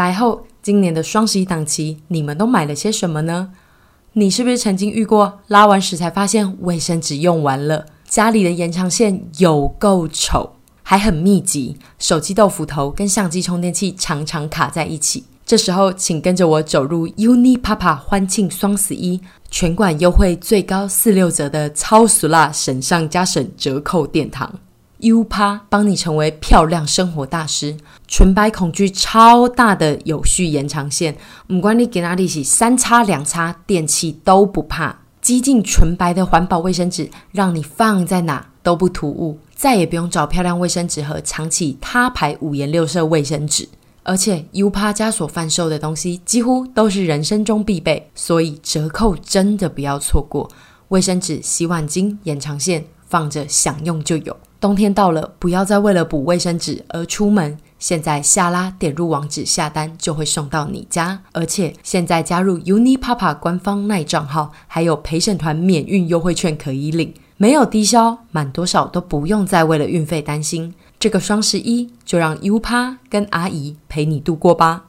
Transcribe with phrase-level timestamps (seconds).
[0.00, 3.50] 来后，今年的双十一档期，你们都买了些什么呢？
[4.14, 15.24] 你是不是曾经遇过拉完屎才发现卫生纸用完了，家里的延长线有够丑，还很密集，手机豆腐头跟相机充电器常常卡在一起？
[15.44, 19.20] 这时候，请跟着我走入 Unipapa 欢庆双十一，
[19.50, 24.50] 全馆优惠最高四六折的超俗辣省上加省折扣殿堂
[25.00, 27.76] ，UPA 帮你成为漂亮生活大师。
[28.10, 31.16] 纯白孔距超大的有序延长线，
[31.46, 34.98] 不管你给哪里洗，三叉两叉，电器都不怕。
[35.22, 43.68] 几近纯白的环保卫生纸，让你放在哪都不突兀，再也不用找漂亮卫生纸盒藏起他牌五颜六色卫生纸。
[44.02, 50.50] 而且 UPA 家所贩售的东西几乎都是人生中必备，所以折扣真的不要错过。
[50.88, 54.36] 卫生纸、洗碗巾、延长线放着想用就有。
[54.58, 57.56] 冬天到了，不要再为了补卫生纸而出门。
[57.80, 67.12] 现在下拉点入网址下单就会送到你家，而且现在加入 Unipapa 官方奈账号，还有陪审团免运优惠券可以领。
[67.38, 70.74] 没有低消，满多少都不用再为了运费担心。
[70.98, 74.84] 这个双十一，就让 UPA 跟阿姨陪你度过吧。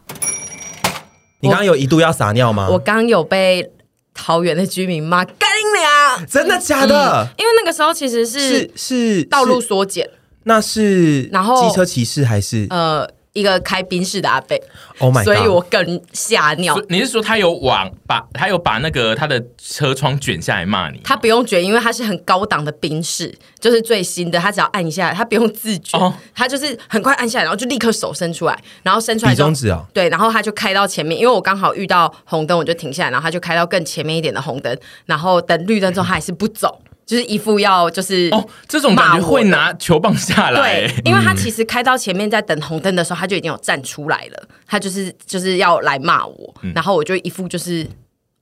[1.39, 2.67] 你刚刚有一度要撒尿吗？
[2.69, 3.71] 我刚有被
[4.13, 7.23] 桃园的居民骂干你娘，真的假的？
[7.23, 10.09] 嗯，因为那个时候其实是是道路缩减，
[10.43, 13.09] 那是然后机车骑士还是呃。
[13.33, 14.61] 一个开宾士的阿贝
[14.99, 16.77] ，Oh my God，所以我更吓尿。
[16.89, 20.99] 你是说他有往把他有把那个他的车窗卷下来骂你？
[21.01, 36.81] 他不用卷，因为他是很高档的宾士，就是最新的，他只要按一下，他不用自卷，哦、他就是很快按下来，然后就立刻手伸出来，然后伸出来中指啊，对，然后他就开到前面，因为我刚好遇到红灯，我就停下来，然后他就开到更前面一点的红灯，然后等绿灯之后，他还是不走。
[37.11, 40.61] 就是一副要就是哦，这种感觉会拿球棒下来。
[40.61, 44.47] 对，因为他其实开到前面在等红灯的时候，他就已经有站出来了。
[44.65, 47.85] 他就是就是要来骂我，嗯、然后我就一副就是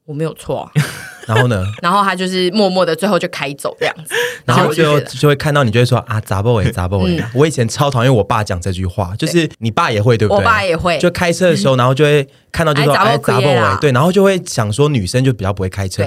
[0.06, 0.72] 我没有错、啊。
[1.26, 1.66] 然后呢？
[1.81, 4.14] 然后他就是默默的最后就开走这样子。
[4.45, 7.20] 然后最后就会看到你就会说啊，砸不韦，杂不韦。
[7.33, 10.38] 我以前超讨厌我爸讲这句话，就是你爸也会对不对？
[10.38, 10.99] 我爸也会。
[10.99, 13.77] 就开车的时候，然后就会看到就说哎，砸不韦。
[13.82, 16.05] 对，然后就会想说女生就比较不会开车。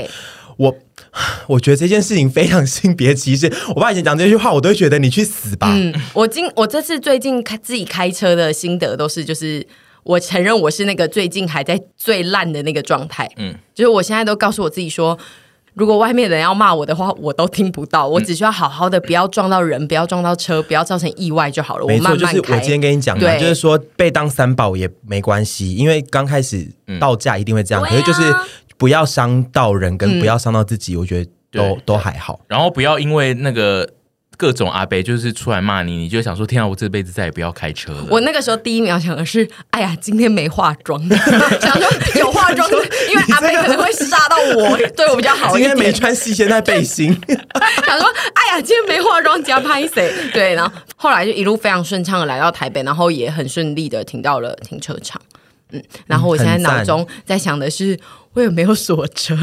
[0.57, 0.73] 我
[1.47, 3.53] 我觉得这件事情非常性别歧视。
[3.77, 5.69] 我爸以前讲这句话，我都会觉得你去死吧。
[5.71, 9.67] 嗯，我今我这次最近开自己开车的心得都是，就是
[10.05, 13.31] 我承认我是那个最近还在最烂的那个状态。
[13.37, 15.19] 嗯，就是我现在都告诉我自己说，
[15.75, 18.09] 如果外面的人要骂我的话，我都听不到。
[18.09, 21.87] 我只需要好好的，不要撞到人，不要撞到车，不要造成意外就好了。
[21.87, 26.67] 没错，我慢慢就是我今天跟你讲的，对就是说被当三宝也没关系，因为刚开始
[26.99, 28.23] 到家一定会这样，嗯、可是就是。
[28.83, 32.41] 不要伤到人，跟不要伤到自己，嗯、我觉得都都还好。
[32.49, 33.89] 然后不要因为那个
[34.37, 38.05] 各种阿伯就是出来骂你，你就想说：天啊，我这辈子再也不要开车了。
[38.11, 41.01] 我那个时候第一秒想的是：哎呀，今天没化妆，
[41.63, 41.89] 想说
[42.19, 42.69] 有化妆，
[43.09, 45.71] 因为阿伯可能会杀到我，对我比较好一点。
[45.71, 47.13] 今天没穿细线带背心，
[47.87, 50.13] 想说：哎呀，今天没化妆加拍谁？
[50.33, 55.23] 对，然后后来就一路非常顺畅的来到台北，然后也很顺利的停到了停车场。
[55.71, 57.97] 嗯，然后我现在脑中在想的是。
[58.35, 59.37] 我也没有锁车，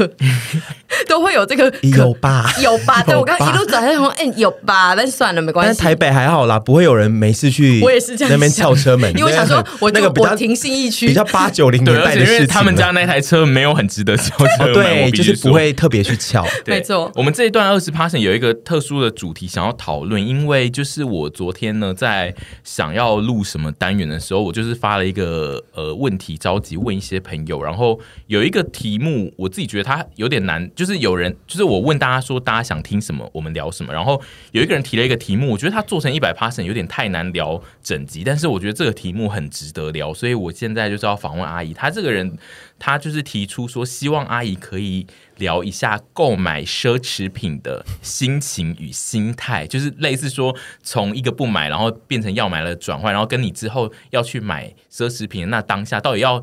[1.07, 2.51] 都会有这个有吧？
[2.61, 3.03] 有吧？
[3.03, 4.95] 对，我刚刚一路走在说，哎，有吧？
[4.95, 5.77] 但是算了，没关系。
[5.77, 7.79] 但台北还好啦，不会有人没事去。
[7.81, 12.33] 我也是这样，那边撬车门，因为我想说，我那个比较停信义区，比较八九零年代的事情。
[12.33, 16.43] 因为他们家那台车没有很值得撬车门，对，就是不会特别去撬。
[16.65, 22.33] 没错，我们这一段二十 passion 有一个特殊的主题想要讨论，因为就是我昨天呢，在
[22.63, 33.91] 想要录什么单元的时候，我就是发了一个呃问题，着急问一些朋友，然后有一个题目，我自己觉得它有点难，就是有人，就是我问大家说，大家想听什么，我们聊什么。
[33.91, 34.21] 然后
[34.53, 41.73] 有一个人提了一个题目，我觉得他做成一百 p a s s o n 有点太难聊整集，但是我觉得这个题目很值得聊，所以我现在就是要访问阿姨。
[41.73, 42.37] 她这个人，
[42.79, 56.41] 她就是提出说，希望阿姨可以聊一下购买奢侈品的心情与心态，就是类似说从一个不买，然后变成要买了转换，然后跟你之后要去买奢侈品，那当下到底要。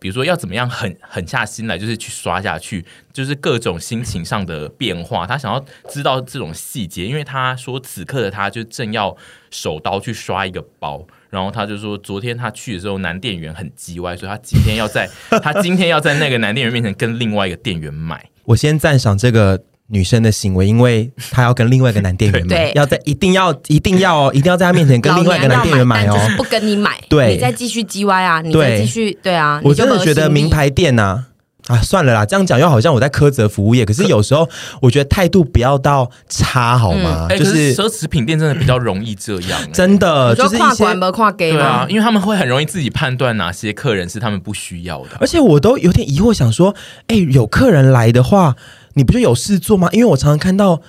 [0.00, 5.26] 比如说要怎么样狠狠下心来，就是去刷下去，就是各种心情上的变化。
[5.26, 9.16] 他想要知道这种细节，因为他说此刻的他就正要
[9.50, 15.08] 手刀去刷一个包，然后他就说昨天他去的时候男店员很叽歪，所以他今天要在
[15.42, 18.28] 他今天要在那个男店员面前跟另外一个店员买。
[18.46, 19.62] 我先赞赏这个。
[19.92, 31.24] 女生的行为，因为她要跟另外一个男店员买， 要在一定要一定要一定要在她面前跟 另外一个男店员买哦，不跟你买，对，你再继续叽歪啊，你再继续对啊，我真的觉得名牌店呐，
[31.66, 33.84] 啊，算了啦，这样讲又好像我在苛责服务业。
[33.84, 34.48] 可是有时候
[34.80, 37.26] 我觉得态度不要到差，好吗？
[37.28, 45.10] 嗯、就是奢侈品店真的比较容易这样，真的就是跨管不跨给啊，因为他们会很容易自己判断哪些客人是他们不需要的。
[45.20, 46.74] 而且我都有点疑惑，想说，
[47.08, 48.56] 哎，有客人来的话，
[48.94, 49.88] 你不就有事做吗？
[49.92, 50.80] 因为我常常看到。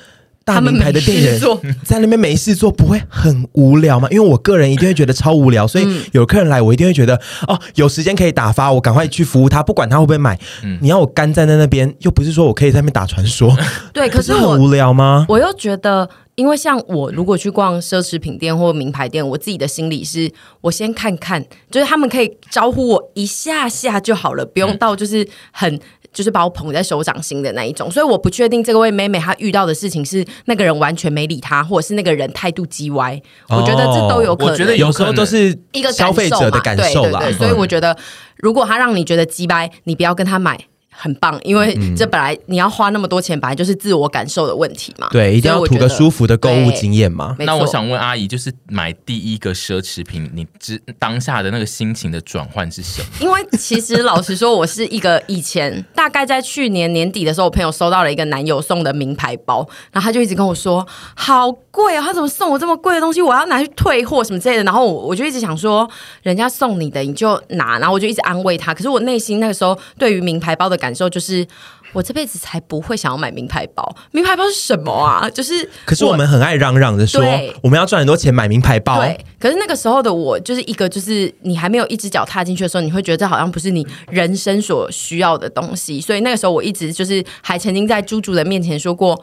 [0.46, 1.40] 大名牌的店员
[1.86, 4.10] 在那边没事做，不会很无聊吗？
[4.12, 7.16] 因为我个人一定会觉得超无聊，所以有客人来，我一定会觉得
[7.48, 10.38] 哦，有时间可以打发，我赶快去服务他，不管他会不会买。
[10.66, 13.56] 嗯、你要我干站在那边，又不是说我可以在那边打传说。
[13.94, 15.26] 对，可是很无聊吗？
[15.30, 20.30] 我又觉得，因为像我如果去逛奢侈品店或名牌店，我自己的心理是
[20.60, 21.42] 我先看看，
[21.72, 25.80] 就是他们可以招呼我一下下就好了，不用到就是很。
[26.14, 33.20] 就是把我捧在手掌心的那一种，所以我不确定这位妹妹她遇到的事情是那个人完全没理她，或者是那个人态度叽歪。
[33.50, 34.54] 哦、我觉得这都有可能。
[34.54, 37.20] 我觉得有时候都是一个消费者的感受啦。
[37.20, 37.98] 对对对，所以我觉得
[38.38, 40.60] 如果他让你觉得叽歪，你不要跟他买。
[40.96, 45.08] 很棒，因为这本来你要花那么多钱，本来就是自我感受的问题嘛。
[45.12, 47.36] 对，一定要图个舒服的购物经验嘛。
[47.40, 53.08] 那我想问阿姨，就是买第一个奢侈品，你之当下的那个心情的转换是什么？
[53.20, 60.86] 因为其实老实说，我是一个以前大概在去年年底的时候，我朋友收到了一个男友送的名牌包，然后他就一直跟我说
[61.16, 63.20] 好贵啊，他怎么送我这么贵的东西？
[63.20, 64.64] 我要拿去退货什么之类的。
[64.64, 65.90] 然后我我就一直想说，
[66.22, 68.76] 人家送你的你就拿，然后我就一直安慰他。
[68.76, 71.44] 可是我内心那个时候对于名牌包的感受就是，
[71.92, 73.84] 我这辈子才不会想要买名牌包。
[74.12, 75.28] 名牌包是什么啊？
[75.28, 77.24] 就是，可是我们很爱嚷嚷着说，
[77.64, 79.02] 我们要赚很多钱买名牌包。
[79.02, 86.00] 对，可是那个时候的我，就是一个就是你还没有一只脚踏进去的时候，你会觉得这好像不是你人生所需要的东西。
[86.00, 89.20] 所以那个时候我一直就是还曾经在猪猪的面前说过。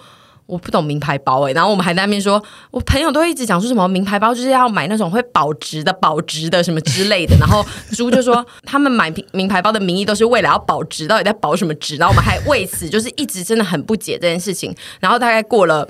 [0.51, 2.43] 我不懂名牌包哎、欸，然后我们还在那边说，
[2.73, 7.37] 我朋友都一直讲说什么名牌包就是要买那种会保值的、保值的什么之类的。
[7.39, 11.97] 然后猪就说他们买名牌包的名义都是为了要保值，到底在保什么值？
[11.97, 14.75] 然后我们还为此就是一直真的很不解这件事情。
[14.99, 15.89] 然后大概过了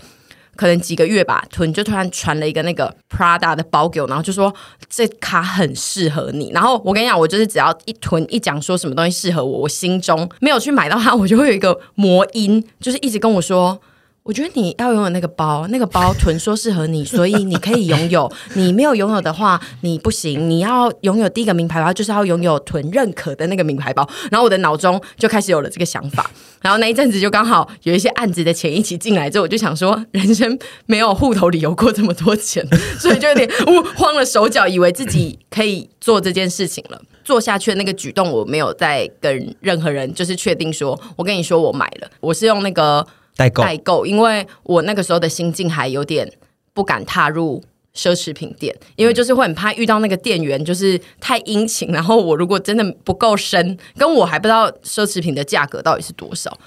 [0.56, 4.54] 可能几个月吧，屯就突然传了一个那个 Prada 的包给我，然后就说
[4.88, 6.50] 这卡很适合你。
[6.52, 13.80] 然后我跟你讲，我就是只要一屯一讲说什么东西适合我，我心中没有去买到它，我就会有一个魔音，就是一直跟我说。
[14.22, 18.30] 我觉得你要拥有那个包，那个包屯说适合你，所以你可以拥有。
[18.54, 20.48] 你没有拥有的话，你不行。
[20.48, 24.06] 你要拥有第一个名牌包，就是要拥有屯认可的那个名牌包。
[24.30, 26.30] 然后我的脑中就开始有了这个想法。
[26.60, 32.64] 然后那一阵子就刚好有一些案子的钱一起进来之后，我就想说，人生没有户头里有过这么多钱，
[32.98, 37.00] 所以就有点呜慌了手脚，以为自己可以做这件事情了。
[37.24, 43.06] 做下去的那个举动，我没有再跟任何人就是确定说，我跟你说我买了，我是用那个。
[43.40, 46.30] 代购，代购，因为我那个时候的心境还有点
[46.74, 47.62] 不敢踏入
[47.94, 56.58] 奢侈品店，因为就是会很怕遇到那个店员就是太殷勤，然后我如果真的不够深，跟我还不知道奢侈品的价格到底是多少。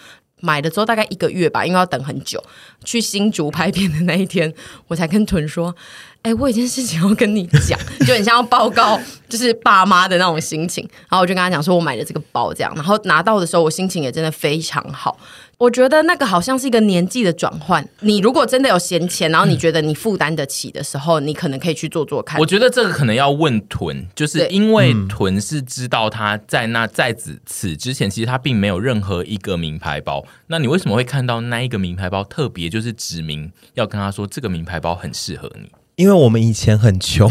[0.41, 2.43] 买了之后大概一个月吧，因为要等很久。
[2.83, 4.53] 去新竹拍片的那一天，
[4.87, 5.73] 我才跟屯说
[6.21, 8.99] ：“哎、欸，我有件事情要跟你讲， 就很像要报告，
[9.29, 15.17] 就是爸妈的那种心情。”然后我就跟他讲说：“我买了这个包，这样。”然后拿到的时候，我心情也真的非常好。
[15.63, 17.87] 我觉得那个好像是一个年纪的转换。
[18.01, 22.37] 你如果真的有闲钱，然后你觉得你负担得起的时候，你可能可以去做做看。
[22.37, 30.25] 我觉得这个可能要问屯，就是因为屯是知道他在那在此此之前，其实他并没有任何一个名牌包。
[30.47, 35.71] 那你为什么会看到那一个名牌包特别就是指明要跟他说这个名牌包很适合你？
[35.95, 37.29] 因为我们以前很穷，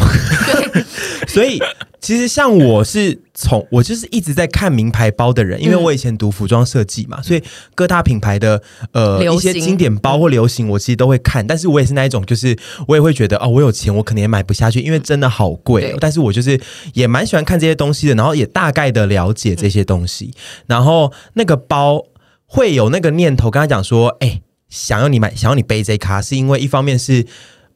[1.27, 1.59] 所以
[1.99, 7.43] 其实像我是从我就是一直在看名牌包的人，因为我以前读服装设计嘛，所以
[7.75, 11.45] 各大品牌的呃行一些经典包或流行，我其实都会看。
[11.45, 15.81] 但是我也是那一种，就是我也会觉得哦，我有钱，我可能也买不下去，因为真的好贵。
[15.81, 16.59] 对但是我就是
[16.93, 20.33] 也蛮喜欢看这些东西的，然后也大概的了解这些东西。
[20.67, 22.01] 然后那个包
[22.45, 27.25] 会有那个念头跟他讲说，哎，想要你买，想要你背这卡，是因为一方面是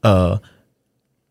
[0.00, 0.40] 呃。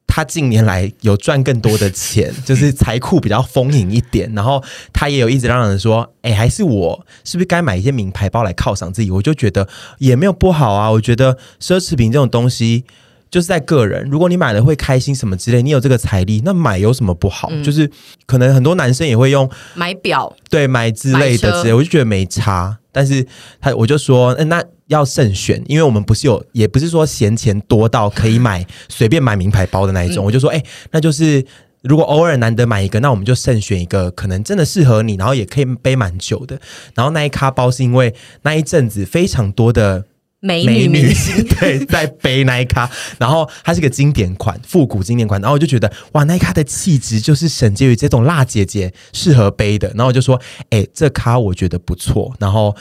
[0.07, 9.67] 他近年来有赚更多的钱， 就是财库比较丰盈一点，然后他也有一直让人说：“哎，还是我是不是该买一些名牌包来犒赏自己？”我就觉得
[9.99, 10.89] 也没有不好啊。
[10.89, 12.83] 我觉得奢侈品这种东西
[13.29, 17.49] 就是在个人，如果你买了会开心什么之类，你有这个财力，那买有什么不好？
[17.51, 17.91] 嗯、就是
[18.25, 22.77] 可能很多男生也会用买表，对，买之类的之类，我就觉得没差。
[22.91, 23.27] 但是
[23.61, 30.23] 他我就说，那要慎选，因为我们不是有，也不是说闲钱多到可以买 随便买名牌包的那一种。
[30.23, 31.45] 嗯、我就说，哎、欸，那就是
[31.81, 36.59] 如果偶尔难得买一个，那我们就慎选一个可能真的适合你，然后也可以背蛮久的。
[36.95, 40.05] 然后那一咖包是因为那一阵子非常多的
[40.39, 41.13] 美女
[41.59, 50.39] 对，在背那一咖，然后它是个经典款，复古经典款，然后我就觉得哇，那一咖的气质就是沈婕妤这种辣姐姐适合背的，然后我就说，
[50.69, 52.75] 哎，这咖我觉得不错，然后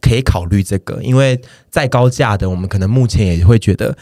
[0.00, 1.40] 可以考虑这个，因为
[1.70, 3.96] 再高价的，我们可能目前也会觉得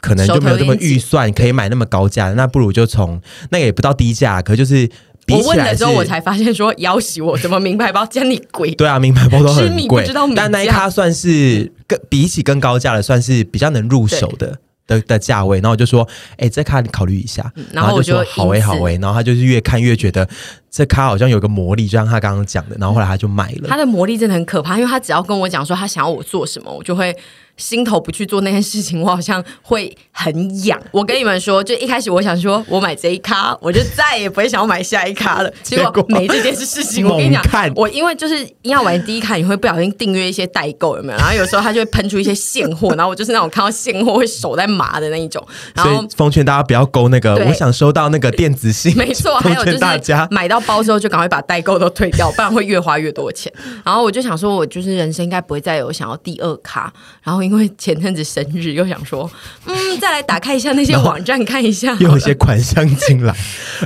[0.00, 3.20] 可能就没有这么预算可以买那么高价的，那不如就从
[3.50, 4.88] 那个也不到低价，可就是。
[5.28, 8.72] 我问了之后，我才发现说，要挟我什么名牌包，见你贵。
[8.76, 14.56] 对啊，名牌包都很贵，但那一咖算是更比起更高价的，算是比较能入手的
[14.86, 15.58] 的的价位。
[15.58, 17.52] 然后我就说，哎、欸，这卡你考虑一下。
[17.72, 20.28] 然后我就说好哎、欸、好哎、欸，然后他就是越看越觉得
[20.70, 22.76] 这卡好像有个魔力，就像他刚刚讲的。
[22.78, 23.68] 然后后来他就买了。
[23.68, 27.16] 他的魔力真的很可怕，因为他只要跟我讲说他想要我做什么，我就会。
[27.56, 30.80] 心头不去做那件事情，我好像会很痒。
[30.92, 35.50] 我跟你们说，就一开始我想说，我买这一咖，我就再也不会想要买下一咖了。
[35.62, 41.18] 结果没这件事情，我跟你讲，我因为就是要玩第一卡，你会不小心订阅一些代购，有没有？
[41.18, 45.42] 然后有时候他就会喷出一些现货，然后我就是那种看到现货会手在麻的那一种。
[45.74, 48.94] 然后奉劝大家不要勾那个，我想收到那个电子信。
[48.98, 53.50] 没错，还有就是大家买到包之后就赶快把代购都退掉，不然会越花越多钱。
[53.82, 57.45] 然后我就想说，我就是人生应该不会再有想要第二咖，然后。
[57.46, 59.30] 因为前阵子生日，又想说，
[59.64, 63.34] 嗯，再来打开一下那些网站看一下，又有一些款项进来，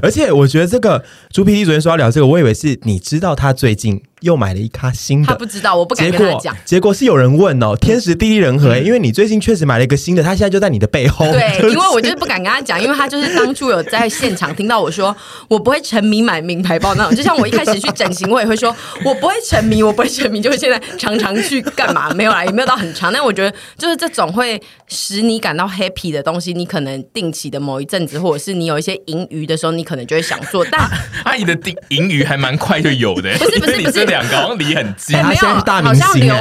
[0.02, 4.02] 而且我觉得这个朱 PD 昨天说要聊这个，我以为是你知道他最近。
[4.20, 6.56] 又买了一咖新的，他不知道，我不敢跟他讲。
[6.64, 11.26] 结果是有人问哦，天时地利人和、欸，因为你最近确实买了一个新的，他现在就在你的背后。
[11.32, 15.14] 对， 因为我就是不敢跟他讲，因为他就是当初有在现场听到我说，
[15.48, 17.16] 我不会沉迷买名牌包那种。
[17.16, 18.74] 就像我一开始去整形，我也会说
[19.04, 22.10] 我不会沉迷，我不会沉迷，就是现在常常去干嘛？
[22.14, 23.10] 没有啦，也没有到很长。
[23.12, 30.64] 但我觉得，就是这种会使你感到 happy 的东西，你可能定期的某一阵子，或者是你有一些盈余的时候，你可能就会想做。
[30.70, 30.80] 但
[31.24, 34.09] 阿姨的盈盈余还蛮快就有的、欸，不是不是不是。
[34.10, 35.40] 两个好像离很近，欸、没有，
[35.82, 36.34] 好像留。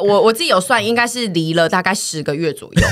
[0.00, 2.82] 我我自己有算，应该是离了大概十个月左右。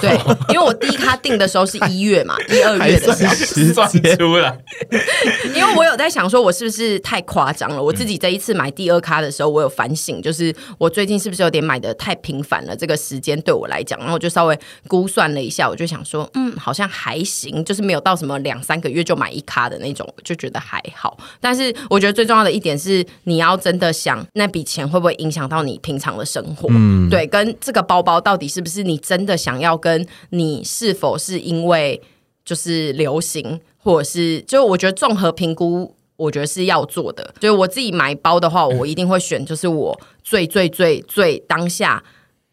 [0.00, 0.18] 对，
[0.48, 3.34] 因为我第一咖定的时候是一月嘛，一二月的时候
[3.72, 4.58] 算出来。
[5.54, 7.82] 因为我有在想，说我是不是太夸张了？
[7.82, 12.74] 我自己这一次买第二咖的时候，我有反省，就是我最近是不是有点买的太频繁了？
[12.76, 21.16] 这个时间对我来讲，然后我就稍微估算了一下，我就想说，嗯，好像还行，就是没有到什么两三个月就买一咖的那种，就觉得还好。
[21.40, 26.53] 但是我觉得最重要的一点是，你要真的想那笔钱会不会影响到你平常的生活。
[26.70, 29.76] 嗯，对，跟这个包包到底是不是你真的想要？
[29.76, 32.00] 跟你是否是因为
[32.44, 37.34] 就是流行，或者是就我觉得综合评估，我觉得是要做的。
[37.40, 42.02] 就我自己买包的话，我一定会选就是我最最最最当下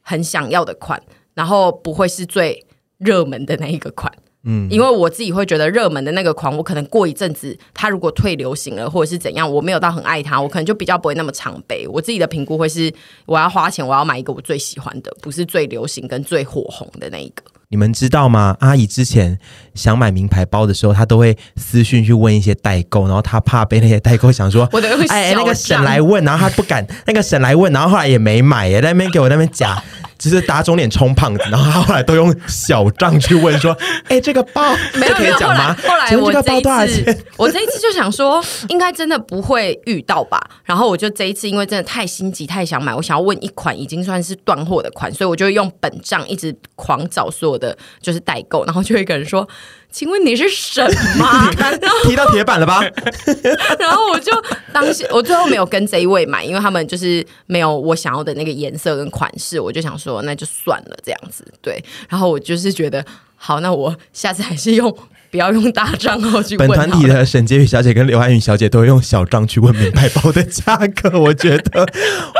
[0.01, 1.01] 很想要的款，
[1.33, 2.65] 然后不会是最
[2.97, 4.11] 热门的那一个款。
[4.43, 11.87] 嗯，因为我自己会觉得热门的那个款，我可能过一阵子，它如果退流行了，或者是怎样，我没有到很爱它，我可能就比较不会那么常背。
[11.87, 12.91] 我自己的评估会是，
[13.25, 17.43] 我要花钱，我要买一个我最喜欢的，不是最流行跟最火红的那一个。
[17.69, 18.57] 你们知道吗？
[18.59, 19.39] 阿姨之前
[19.75, 29.81] 想买名牌包的时候，她都会私讯去问一些代购，然后她怕被那些代购想说，我的哎，那个沈来问，然后她不敢，那个沈来问，然后后来也没买耶，在那边给我那边假。
[30.21, 33.75] 只是打肿脸充胖子，然后他后来都用小账去问说
[34.05, 40.39] ：“哎、欸，这个包没有可以讲吗？”后来，我这一次， 我这一次就想说，应该真的不会遇到吧。
[40.63, 49.47] 然后我就这一次，因为真的太心急，太想买，我想要问一款已经算是断货的款，所以我就用本账一直狂找所有的就是代购，然后就有一个人说。
[49.91, 50.81] 请问你是什
[51.19, 51.47] 么？
[51.51, 52.81] 你看踢到铁板了吧？
[53.77, 54.31] 然后我就
[54.73, 61.45] 当时我最后没有跟这一位买，因为他们就是没有我想要的那个颜色跟款式，我就想说那就算了这样子。
[61.61, 63.05] 对，然后我就是觉得
[63.35, 64.97] 好，那我下次还是用。
[65.31, 66.67] 不要用大账号去问。
[66.67, 71.87] 本团体的沈婕妤小姐跟刘安宇小姐都用小账去问名牌包的价格，我觉得，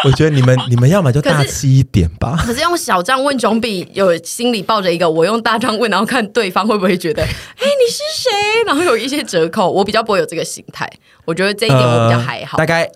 [0.03, 2.35] 我觉得你们你们要么就大气一点吧。
[2.45, 8.29] 可是，用小账问总比有心里抱着一个我用大账问，然后看对方会不会觉得，哎，你是谁？
[8.67, 10.89] 然后有一些折扣，我比较不会有这个心态。
[11.23, 12.57] 我觉得这一点我比较还好。
[12.57, 12.91] 呃、大概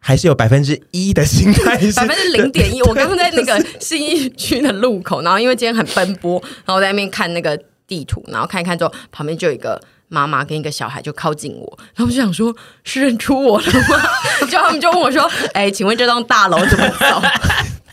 [0.00, 2.82] 还是有百分之一的心态， 百分之零点一。
[2.82, 7.56] 我刚刚在那个新义区的路口，然后因为今天很奔波，然后在那边看那个。
[7.86, 14.02] 地图，然后看一看之后，旁边就有一个妈妈跟一个小孩就靠近我， 然后我就想说，是认出我了吗？
[14.50, 15.22] 就他们就问我说
[15.54, 17.22] ：“哎、欸，请问这栋大楼怎么走？”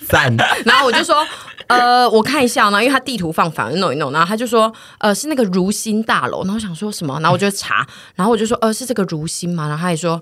[0.07, 0.35] 赞。
[0.65, 1.25] 然后我就说
[1.67, 7.13] ：“呃，我看一下呢，因为他地图放反了弄一弄。”然后他就说：“呃，是那个如新大楼。”然后我想说什么？
[7.21, 10.21] 然后我就查，然后我就说：“呃，是这个如新吗？”然后他也说。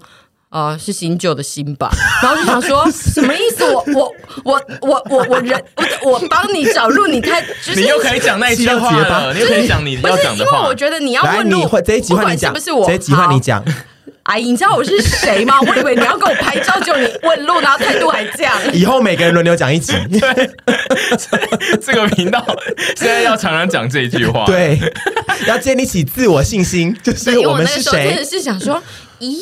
[0.51, 1.89] 呃，是醒酒的新吧，
[2.22, 3.63] 然后就想说 什么意思？
[3.72, 5.63] 我我我我我我人
[6.03, 10.58] 我我帮你找路，你太就是你又可以讲那一句话了，你又可以讲你要讲的话。
[10.58, 13.63] 因为我觉得你要问路，这一集换你讲，不是我，这一集换你讲。
[14.24, 15.55] 阿姨，你知道我是谁吗？
[15.62, 18.53] 我以为你要跟我拍照，就你问路，然后态度还这样。
[18.74, 19.93] 以后每个人轮流讲一集。
[20.12, 20.50] 对，
[21.81, 22.46] 这个频道
[22.98, 24.46] 现在要常常讲这一句话。
[24.46, 24.77] 对，
[25.48, 28.10] 要建立起自我信心，就是我们是谁？
[28.10, 28.81] 真的是想说，
[29.22, 29.38] 咦？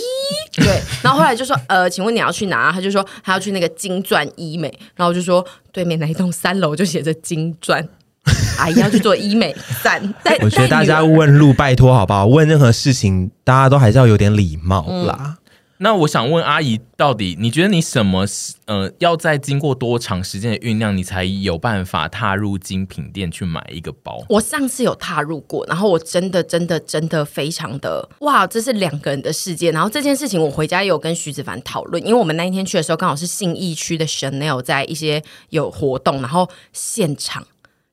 [0.55, 2.71] 对， 然后后来就说，呃，请问你要去哪？
[2.71, 7.87] 他就说他要去那个金钻医美，然后我就说对面那一栋三楼就写着金钻。
[8.59, 10.01] 阿姨要去做医美，赞！
[10.43, 12.27] 我觉得大家问路拜托好不好？
[12.27, 15.17] 问任何事情，大家都还是要有点礼貌啦。
[15.21, 15.35] 嗯、
[15.81, 18.25] 那我想问阿姨，到底你觉得你什么
[18.65, 24.21] 呃，要在经过多长时间的酝酿，你才有办法踏入精品店去买一个包？
[24.27, 29.71] 我上次有踏入过，然后我真的真的真的非常的哇，这是两个人的世界。
[29.71, 37.47] 然后这件事情我回家也有跟徐子凡讨论，因为我们那一天去的时候刚好是信义区的 Chanel 在一些有活动，然后现场。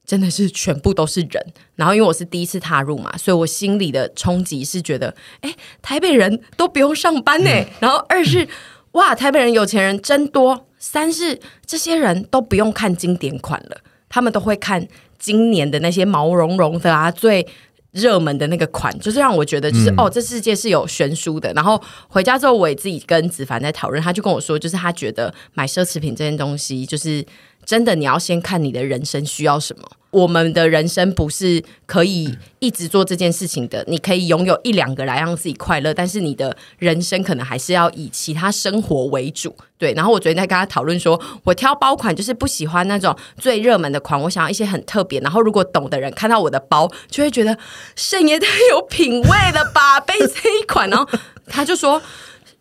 [0.07, 1.45] 真的是全部都是人，
[1.75, 7.51] 然后因为我是第一次踏入嘛，所以我心里的冲击是觉得，哎，台北人都不用上班呢。
[7.51, 8.47] 嗯、然后二是，
[8.93, 10.69] 哇，台北人有钱人真多。
[10.79, 13.77] 三是这些人都不用看经典款了，
[14.09, 14.87] 他们都会看
[15.19, 17.45] 今年的那些毛茸茸的啊，最
[17.91, 21.53] 热门的那个款，就是让我觉得，就是、嗯、哦，这世界是有悬殊的。
[21.55, 27.27] 然后回家之后，我也自己跟子凡在讨论，他就跟我说，就是他觉得买奢侈品这件东西，就是。
[27.67, 29.83] 真的，你要先看你的人生需要什么。
[30.13, 33.85] 我们的人生不是可以一直做这件事情的。
[33.87, 39.55] 你可以拥有一两个来让自己快乐，但是你的人生可能还是要以其他生活为主。
[39.77, 39.93] 对。
[39.93, 45.21] 然后我昨天在跟他讨论说，我挑包款就是不喜欢那种最热门的款，我想要一些很特别。
[45.21, 47.59] 然后如果懂的人看到我的包，就会觉得
[47.95, 50.89] 沈爷太有品味了吧， 背这一款。
[50.89, 51.07] 然后
[51.49, 52.01] 他就说。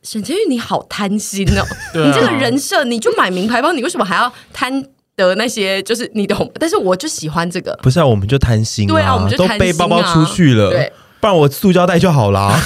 [0.04, 1.64] 沈婕妤，你好贪心哦！
[1.64, 4.86] 啊、你这个人设，你就买名牌包，你为什么还要贪
[5.16, 5.82] 得那些？
[5.84, 7.78] 就是你懂，但是我就喜欢这个。
[7.82, 8.94] 不是啊，我们就贪心、啊。
[8.94, 12.60] 对啊，我们就都背包包出去了，对，不然我塑胶袋就好啦。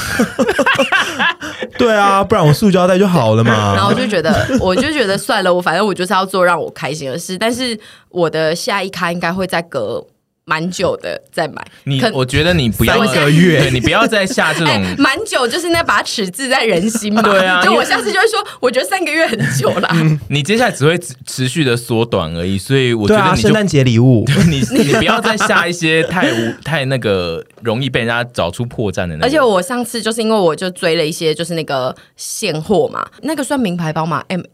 [1.77, 3.73] 对啊，不然我塑胶袋就好了嘛。
[3.75, 7.37] 然后我就觉得，我就觉得算了，我反正我就是要做让我开心的事。
[7.37, 7.79] 但是
[8.09, 10.05] 我的下一咖应该会再隔。
[10.49, 14.67] 蛮久的再买，你我觉得你不要三个月，你不要再 下这种。
[14.97, 17.21] 蛮、欸、久就是那把尺字在人心嘛。
[17.29, 20.19] 对啊，就我下次就会说，我觉得三个月很久了、嗯。
[20.29, 29.25] 你接下来只会持续的缩短而已，所以我觉得你圣诞节礼物， 你你不要再下一些太无太那个容易被人家找出破绽的那个。
[29.25, 34.49] 而且我上次就是因为我就追了一些就是那个现货嘛，那个算名牌包嘛？，M、欸，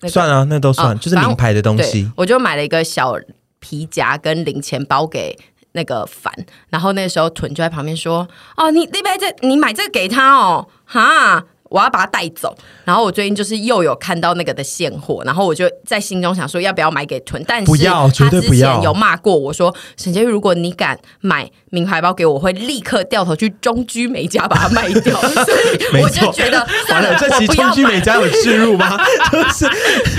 [0.00, 2.10] 那个、算啊，那都算，哦、就是名牌的东西。
[2.16, 3.14] 我就买了一个小。
[3.60, 5.38] 皮夹跟零钱包给
[5.72, 6.32] 那个凡，
[6.70, 18.68] 然后那时候屯就在旁边说：“哦，你那边这你买这个给他哦，哈。”我要把它带走，然后我最近就是又有看到那个的现货，然后我就在心中想说要不要买给囤，但是不要，绝对不要。
[18.68, 25.20] 他之前有骂过我说，沈婕妤，如果你敢买名牌包给我，我会立刻掉头去中居美家把它卖掉。
[25.20, 28.98] 所以我就觉得，完了， 这期中居美家有置入吗？
[29.32, 29.66] 就是，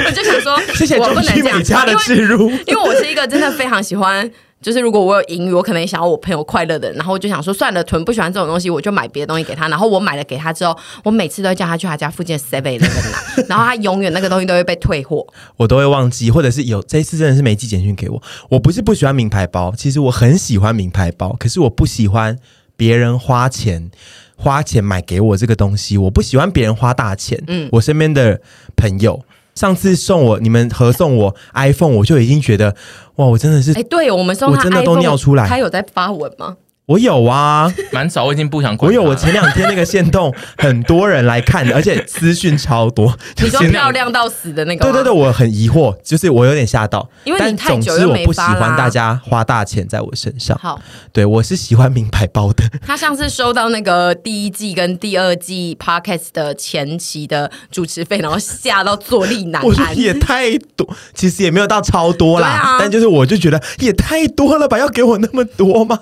[0.05, 4.29] 我就想说，谢谢中居美家的置入，因为我是一个真的非常喜欢。
[4.62, 9.69] 就是如果我有盈余，我可能也想要我朋友快乐的，然后我就想说算了，囤不喜欢这种东西，我就买别的东西给他。
[9.69, 18.22] 然后我买了给他之后，我每次都会叫他去他家附近的 Seven 那边拿，然后他永远那个东西都会被退货，我都会忘记，或者是有这一次真的是没寄简讯给我。
[18.50, 22.38] 我不是不喜欢名牌包，其实我很喜欢名牌包，可是我不喜欢
[22.76, 23.89] 别人花钱
[24.36, 27.41] 花钱买给我这个东西，我不喜欢别人花大钱。
[27.48, 28.41] 嗯，我身边的
[28.76, 29.22] 朋友。
[29.55, 32.75] 上次送我你们合送我 iPhone，我就已经觉得
[33.15, 35.47] 哇，我真的是哎，对我们送他我真的都尿出来。
[35.47, 36.55] 他有在发文吗？
[36.89, 38.89] 我有啊，蛮少，我已经不想管。
[38.89, 43.15] 我有，我前两天那个线动，很多人来看，而且资讯超多。
[43.38, 44.86] 你说漂亮到死的那个？
[44.86, 47.08] 对对对，我很疑惑，就是我有点吓到。
[47.25, 48.25] 因为你太久又没发。
[48.25, 50.58] 但总之我不喜欢大家花大钱在我身上。
[50.58, 50.82] 好，
[51.13, 52.63] 对我是喜欢名牌包的。
[52.84, 59.67] 他上次收到那个第一季跟第二季 Podcast 的前期的主持费，然后吓到坐立难安。
[59.67, 64.80] 我也太多，其实也没有到超多啦，啊、但就是我就觉得也太多了吧？
[64.80, 65.99] 要给我那么多吗？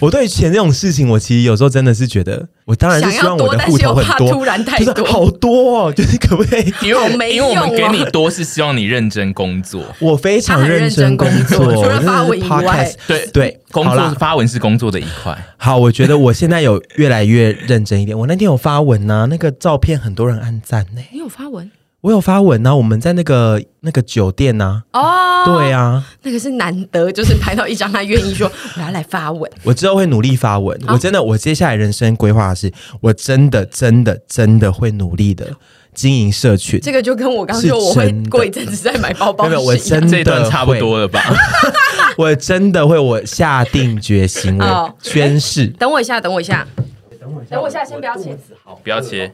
[0.00, 6.72] 我对钱这种事情，我其实有时候真的是觉得，我当然是希望我的户头很多，突然太多，好多哦，就是可不可以？
[6.82, 15.36] 因为我们因为我们给你多是希望你认真工作，我非常认真工作，除了发文以外，对对，工作发文是工作的一块。
[15.56, 18.18] 好，我觉得我现在有越来越认真一点。
[18.18, 21.02] 我那天有发文呐，那个照片很多人按赞呢。
[21.12, 21.70] 你有发文？
[22.08, 24.82] 我有发文呢，我们在那个那个酒店呢。
[24.94, 29.50] 哦，对啊，那个是难得，就是拍到一张他愿意说 我要来发文。
[29.62, 35.54] 我之后会努力发文，我真的，我接下来人生规划是，我真的真的真的会努力的
[35.92, 36.80] 经营社群。
[36.80, 41.22] 这个就跟我刚说我会过一阵子再买包包，没有，我真的这段差不多了吧？
[42.16, 45.66] 我真的会，我下定决心了，宣誓。
[45.66, 46.66] 等我一下，等我一下，
[47.20, 49.30] 等我一下，等我一下，先不要切，好，不要切。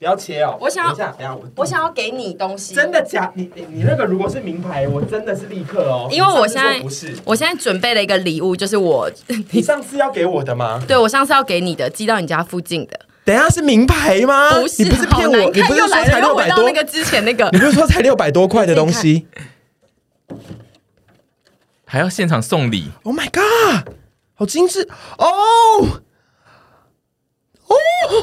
[0.00, 0.56] 不要切哦。
[0.58, 2.74] 我想要，等一下，等一下我我想要给你东西。
[2.74, 3.30] 真的假？
[3.34, 6.08] 你你你那个如果是名牌，我真的是立刻哦。
[6.10, 9.10] 因为我现在不是，我现在准备了一个礼物，就是我
[9.52, 10.82] 你上次要给我的吗？
[10.88, 12.98] 对，我上次要给你的，寄到你家附近的。
[13.26, 14.58] 等下是名牌吗？
[14.58, 15.50] 不是，你不是骗我？
[15.50, 16.64] 你不是说才六百多？
[16.64, 19.26] 那个之前那个，你不是说才六百多块的东西？
[21.84, 23.92] 还要现场送礼？Oh my god，
[24.32, 25.26] 好精致哦！
[25.26, 26.00] 哦，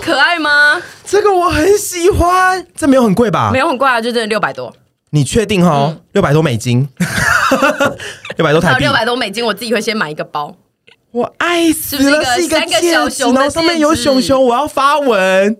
[0.07, 0.81] 可爱吗？
[1.05, 3.49] 这个我很喜欢，这没有很贵吧？
[3.51, 4.73] 没有很贵啊，就真的六百多。
[5.09, 5.97] 你确定哈？
[6.13, 6.87] 六百多美金，
[8.37, 10.55] 六百多台币，六百多美金，我自己会先买一个包。
[11.11, 15.57] 我爱死了，是一个三个小熊，然后上面有熊熊，我要发文，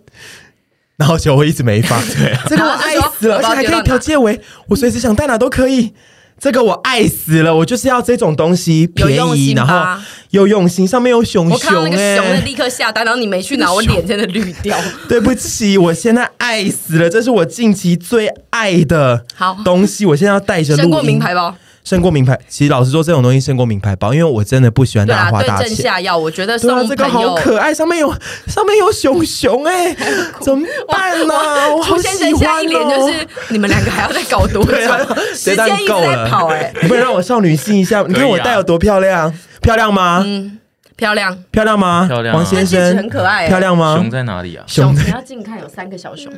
[0.95, 1.99] 然后结果我一直没发。
[2.03, 5.93] 对， 这个我爱死了，而且还可以调结尾，我随时想带哪都可以。
[6.39, 14.77] 这个我爱死了，我就是要这种东西，便宜，然后又用心，上面有熊熊，我看到那个熊，立刻下单，然后你没去拿，我脸真的绿掉。
[15.09, 19.25] 对不起，我现在爱死了，这是我近期最爱的
[19.65, 21.55] 东西，我现在要带着过名牌包。
[21.87, 25.69] 胜过名牌，其实老实说，这种东西胜过名牌包，因为我真的不喜欢大家花大钱。
[25.69, 28.13] 对下药，我觉得送这个好可爱，上面有
[28.45, 29.97] 上面有熊熊哎、欸，
[30.41, 31.69] 怎么办呢、啊？
[31.73, 32.37] 我好喜欢哦。
[32.37, 33.13] 下一脸就是
[33.47, 34.73] 你们两个还要再搞多久？
[34.91, 34.99] 啊、
[35.33, 38.03] 时间一直在跑哎、欸，你不能让我少女心一下？
[38.05, 40.21] 你看我戴有多漂亮，漂亮吗？
[40.25, 40.59] 嗯，
[40.97, 42.05] 漂亮，漂亮吗？
[42.05, 43.95] 漂亮、啊，王先生很可爱、欸，漂亮吗？
[43.95, 44.65] 熊在哪里啊？
[44.67, 46.29] 熊，你要近看有三个小熊，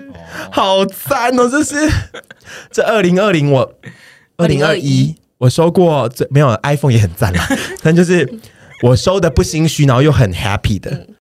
[0.52, 1.50] 好赞哦！
[1.50, 1.90] 这是
[2.72, 3.74] 这二零二零我
[4.38, 5.16] 二零二一。
[5.40, 7.48] 我收过最没有 iPhone 也很赞啦，
[7.82, 8.30] 但就是
[8.84, 11.08] 我收的不心虚，然后又很 happy 的，